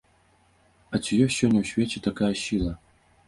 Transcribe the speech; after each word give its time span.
А 0.95 0.99
ці 1.03 1.19
ёсць 1.25 1.37
сёння 1.41 1.61
ў 1.61 1.65
свеце 1.73 2.03
такая 2.09 2.33
сіла? 2.47 2.73